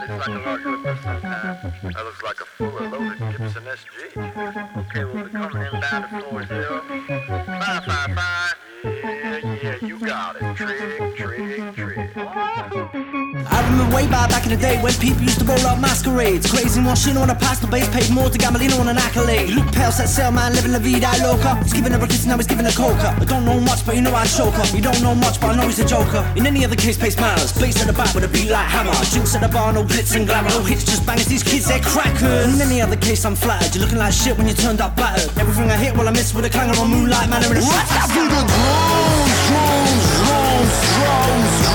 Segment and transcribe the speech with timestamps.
[0.00, 1.22] looks like a.
[1.92, 4.16] That looks like a fully loaded Gibson SG.
[4.76, 7.25] Okay, well, they're coming inbound to Floresville.
[13.76, 16.50] Remember way back back in the day when people used to roll up masquerades.
[16.50, 19.50] Crazy machine on a pastel base, paid more to Gamelino on an accolade.
[19.50, 21.56] Luke Pale set sail, man, living la vida loca.
[21.62, 23.16] He's giving her a kiss, now he's giving a coca.
[23.20, 24.66] I don't know much, but you know I choke her.
[24.76, 26.24] You don't know much, but I know he's a joker.
[26.36, 27.52] In any other case, pace manners.
[27.52, 28.92] Bass at the back with a beat like hammer.
[29.12, 30.50] Jinx at the bar, no glitz and glamour.
[30.50, 31.26] No hits, just bangers.
[31.26, 32.54] These kids, they're crackers.
[32.54, 33.74] In any other case, I'm flattered.
[33.74, 35.30] You're looking like shit when you turned up battered.
[35.38, 37.44] Everything I hit, well, I miss with a clanger on moonlight, man.
[37.44, 41.65] I'm in a Let's do the drones, drones, drones, drones, drones.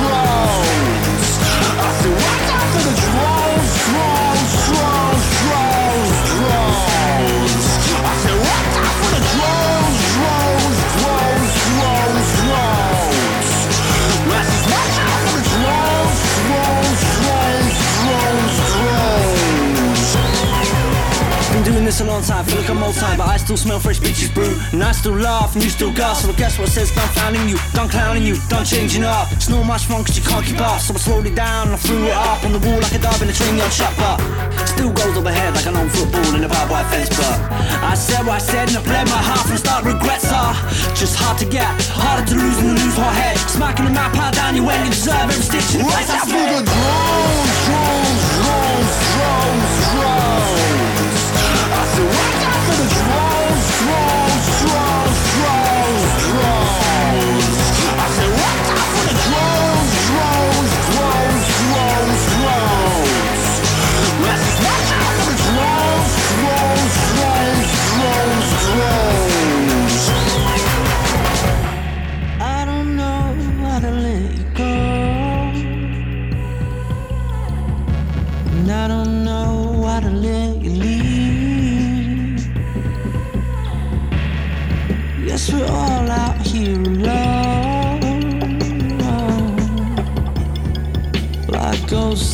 [21.91, 24.31] This a long time, feel like I'm old time, but I still smell fresh bitches
[24.31, 24.55] brew.
[24.71, 26.23] And I still laugh, and you still gasp.
[26.23, 29.27] So guess what says done finding you, done clowning you, done changing up.
[29.35, 30.79] It's not much fun cause you can't keep up.
[30.79, 32.99] So I slowed it down and I threw it up on the wall like a
[33.03, 34.23] dove in a train yard shut but
[34.71, 37.35] Still goes overhead like an old football in a barbed wire fence, but
[37.83, 39.83] I said what I said and I played my heart from the start.
[39.83, 40.55] Regrets are
[40.95, 43.35] just hard to get, harder to lose than to lose hot head.
[43.51, 46.15] Smacking the map out down you when you deserve every stitch in the Watch place
[46.15, 50.90] I out the drones, drones, drones, drones, drones.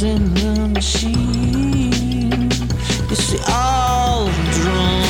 [0.04, 2.52] in the machine.
[3.10, 5.07] You see all drunk.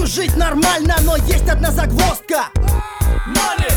[0.00, 2.46] Хочу жить нормально, но есть одна загвоздка.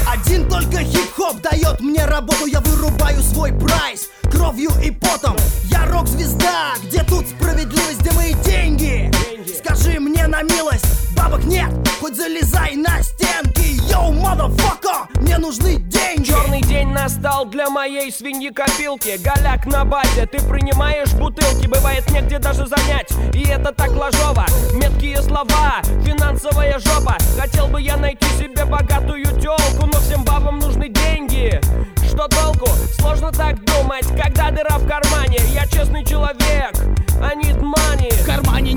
[0.07, 5.35] Один только хип-хоп дает мне работу, я вырубаю свой прайс кровью и потом.
[5.65, 9.11] Я рок-звезда, где тут справедливость, где мои деньги?
[9.57, 10.85] Скажи мне на милость,
[11.15, 13.72] бабок нет, хоть залезай на стенки.
[13.93, 16.25] Йоу, motherfucker, мне нужны деньги.
[16.25, 19.19] Черный день настал для моей свиньи копилки.
[19.23, 21.67] Голяк на базе, ты принимаешь бутылки.
[21.67, 24.47] Бывает негде даже занять, и это так ложово.
[24.73, 27.17] Меткие слова, финансовая жопа.
[27.39, 31.61] Хотел бы я найти себе богатую телку Но всем бабам нужны деньги.
[32.07, 32.67] Что толку?
[32.97, 35.37] Сложно так думать, когда дыра в кармане.
[35.53, 36.73] Я честный человек,
[37.21, 38.12] I need money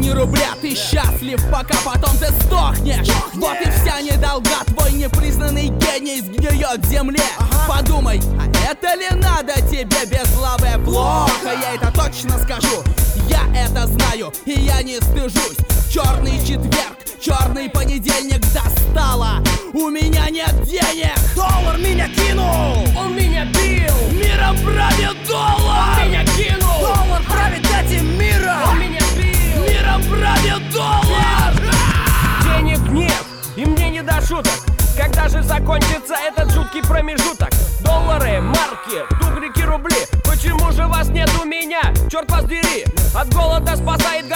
[0.06, 3.08] ни рубля, ты счастлив, пока потом ты сдохнешь.
[3.34, 7.24] Вот и вся недолга, твой непризнанный гений сгниет в земле.
[7.68, 11.50] Подумай, а это ли надо тебе без славы плохо?
[11.60, 12.84] Я это точно скажу,
[13.28, 15.56] я это знаю, и я не стыжусь.
[15.90, 19.42] Черный четверг, черный понедельник достала
[19.72, 21.16] У меня нет денег.
[21.34, 22.86] Доллар меня кинул!
[22.96, 24.56] Он меня бил, Миром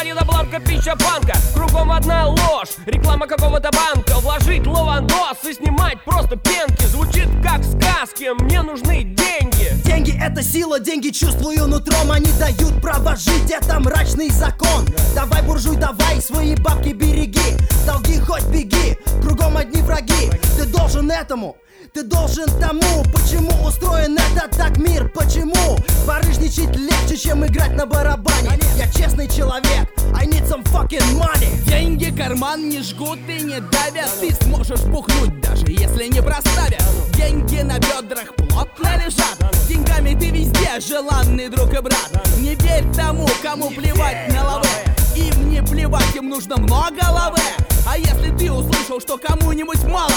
[0.01, 4.15] Галина Бланка, пища банка Кругом одна ложь, реклама какого-то банка.
[4.21, 6.87] Вложить лавандос и снимать просто пенки.
[6.87, 9.69] Звучит как в сказке, мне нужны деньги.
[9.85, 12.11] Деньги это сила, деньги чувствую нутром.
[12.11, 14.87] Они дают право жить, это мрачный закон.
[15.15, 17.59] Давай, буржуй, давай, свои бабки береги.
[17.87, 20.31] Долги хоть беги, кругом одни враги.
[20.57, 21.59] Ты должен этому
[21.93, 28.51] ты должен тому, почему устроен этот так мир Почему барыжничать легче, чем играть на барабане.
[28.77, 31.49] Я честный человек, I need some fucking money.
[31.67, 34.11] Деньги карман не жгут и не давят.
[34.21, 36.83] Ты сможешь бухнуть, даже если не проставят.
[37.15, 39.39] Деньги на бедрах плотно лежат.
[39.69, 42.11] Деньгами ты везде желанный друг и брат.
[42.39, 44.69] Не верь тому, кому плевать на лавы
[45.15, 47.39] Им не плевать, им нужно много лавы
[47.87, 50.15] А если ты услышал, что кому-нибудь мало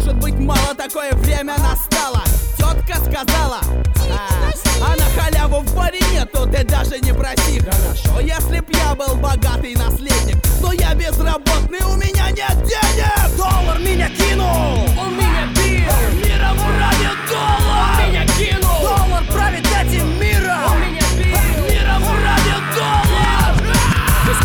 [0.00, 2.22] может быть мало, такое время настало
[2.56, 3.60] Тетка сказала
[4.10, 4.50] а,
[4.82, 9.14] а на халяву в баре нету, ты даже не проси Хорошо, если б я был
[9.16, 14.88] богатый наследник Но я безработный, у меня нет денег Доллар меня кинул!
[14.98, 16.24] Он меня бил!
[16.24, 17.99] Миром правит Он доллар!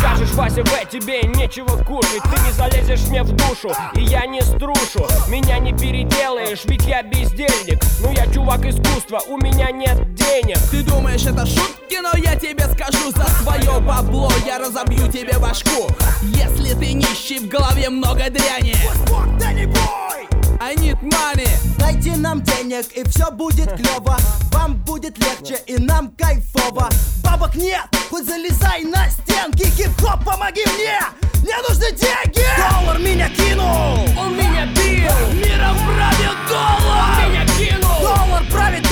[0.06, 2.22] Скажешь, Вася, в тебе нечего кушать.
[2.22, 5.06] Ты не залезешь мне в душу, и я не струшу.
[5.28, 7.82] Меня не переделаешь, ведь я бездельник.
[8.00, 12.64] Ну я чувак искусства, у меня нет денег Ты думаешь, это шутки, но я тебе
[12.64, 15.88] скажу За свое бабло я разобью тебе башку.
[16.22, 18.74] Если ты нищий, в голове много дряни.
[19.06, 20.35] Fuck, Danny Boy!
[20.60, 21.48] I need money
[21.78, 24.16] Дайте нам денег и все будет клево
[24.52, 26.88] Вам будет легче и нам кайфово
[27.22, 30.98] Бабок нет, хоть залезай на стенки Хип-хоп, помоги мне,
[31.42, 33.98] мне нужны деньги Доллар меня кинул!
[34.18, 35.12] Он меня бил!
[35.34, 37.28] Миром правит Он доллар!
[37.28, 38.00] меня кинул!
[38.00, 38.86] Доллар правит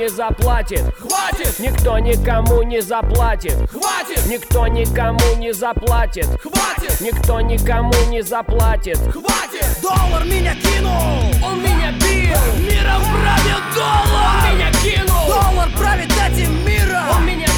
[0.00, 1.58] не заплатит Хватит!
[1.58, 4.26] Никто никому не заплатит Хватит!
[4.26, 7.00] Никто никому не заплатит Хватит!
[7.02, 9.66] Никто никому не заплатит Хватит!
[9.82, 11.46] Доллар меня кинул!
[11.46, 12.38] Он меня бил!
[12.64, 14.54] Миром правит Он доллар!
[14.54, 15.26] меня кинул!
[15.28, 17.26] Доллар правит этим Он миром!
[17.26, 17.49] меня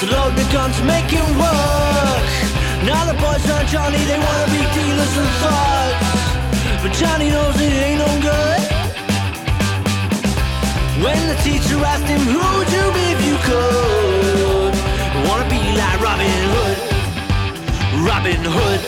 [0.00, 2.24] to load the gun to make him work.
[2.88, 6.10] Now the boys around Johnny, they wanna be dealers and thugs,
[6.82, 8.60] but Johnny knows it ain't no good.
[11.04, 14.72] When the teacher asked him, who'd you be if you could?
[15.28, 16.78] Wanna be like Robin Hood,
[18.08, 18.80] Robin Hood.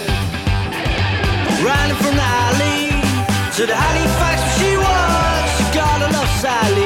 [1.67, 2.89] Running from the alley
[3.57, 5.45] to the Halifax where she was.
[5.57, 6.82] She gotta love Sally.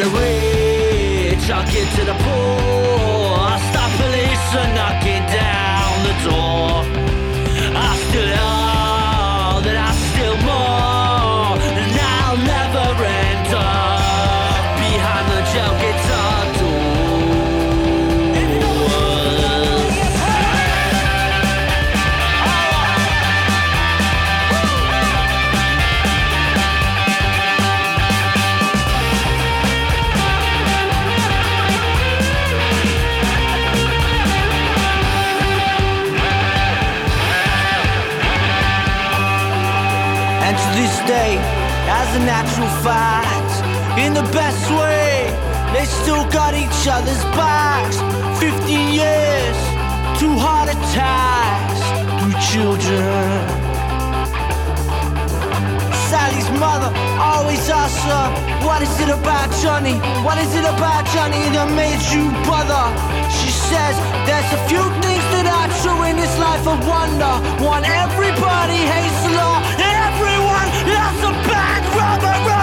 [0.00, 2.79] The rich, I'll get to the poor.
[59.60, 60.00] Johnny?
[60.24, 62.88] What is it about Johnny that made you bother?
[63.28, 63.92] She says,
[64.24, 67.34] there's a few things that are true in this life of wonder.
[67.60, 72.59] One, everybody hates the law, everyone loves a bad robber.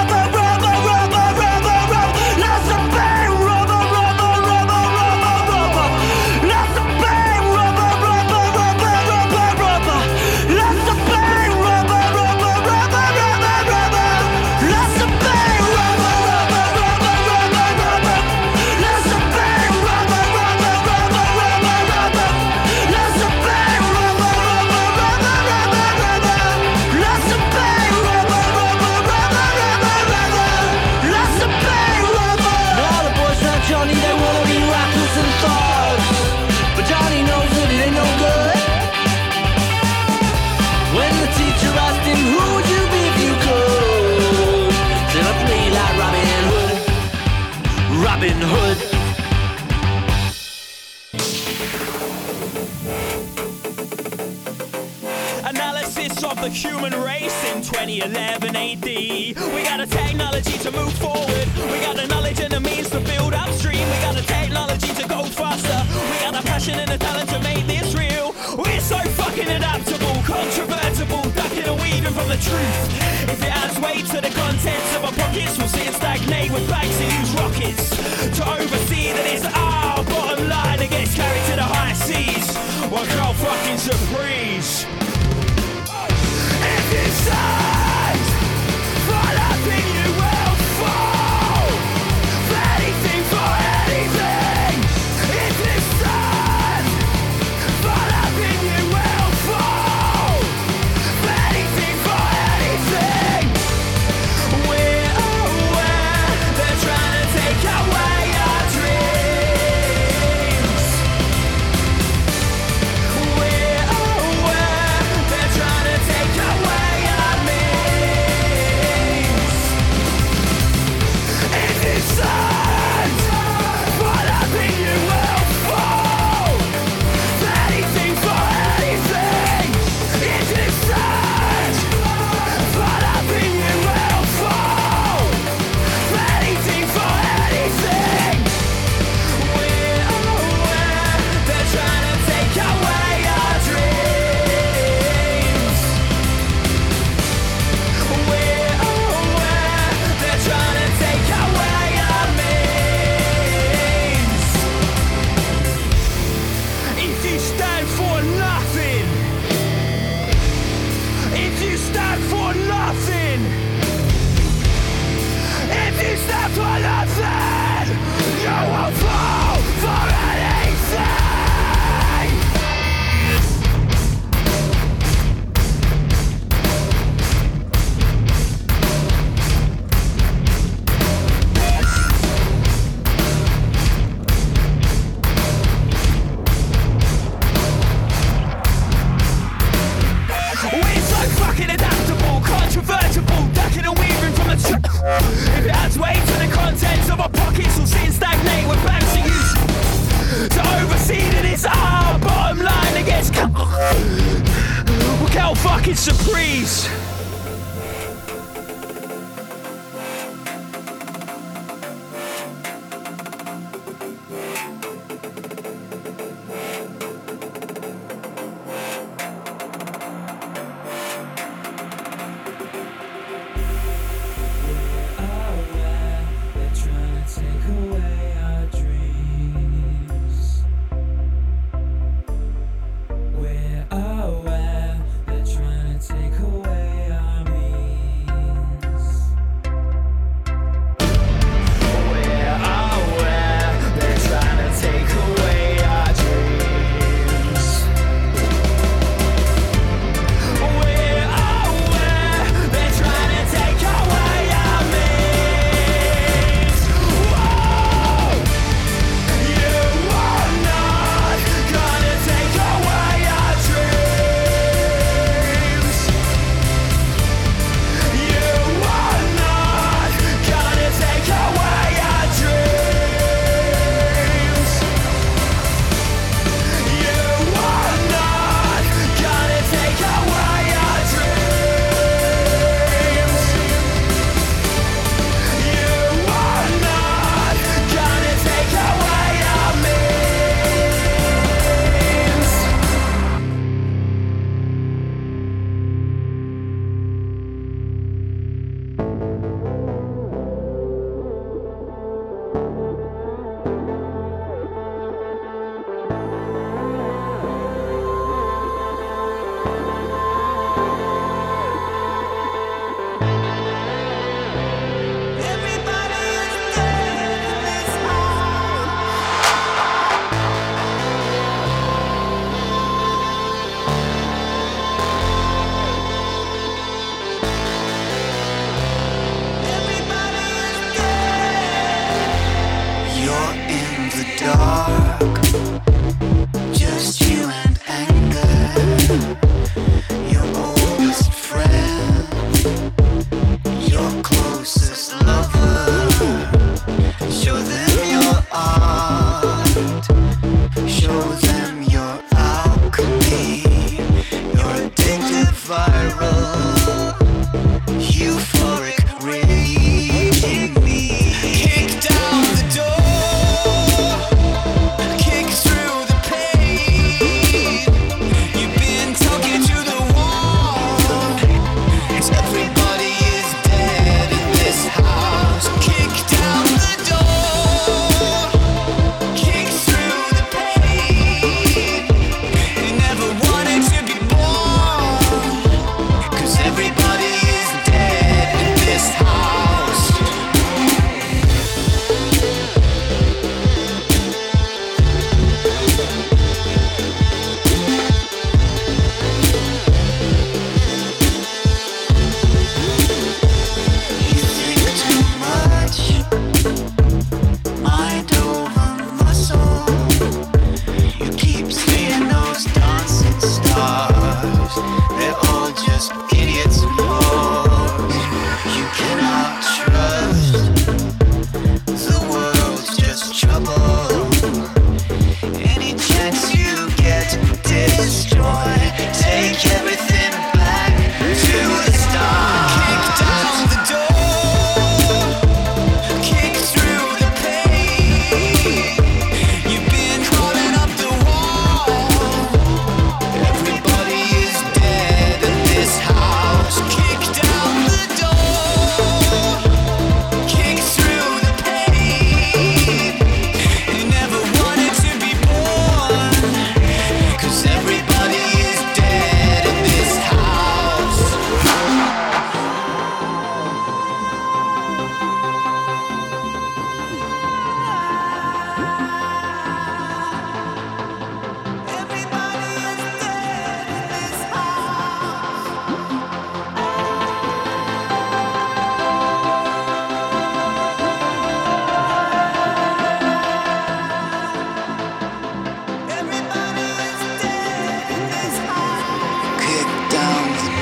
[83.87, 85.06] to praise.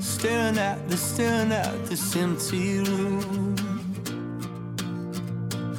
[0.00, 3.56] staring at this, staring at this empty room.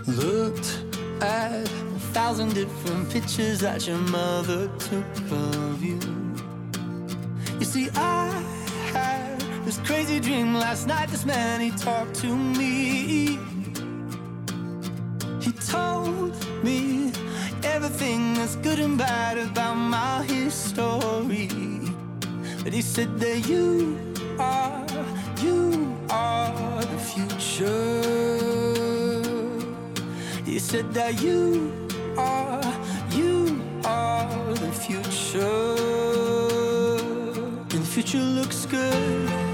[0.07, 0.83] Looked
[1.21, 5.99] at a thousand different pictures that your mother took of you.
[7.59, 8.29] You see, I
[8.93, 11.09] had this crazy dream last night.
[11.09, 13.37] This man, he talked to me.
[15.41, 17.11] He told me
[17.63, 21.58] everything that's good and bad about my history.
[22.69, 23.97] But he said that you
[24.37, 24.85] are,
[25.41, 28.03] you are the future.
[30.45, 31.73] He said that you
[32.15, 32.61] are,
[33.09, 35.77] you are the future.
[37.73, 39.48] And the future looks good.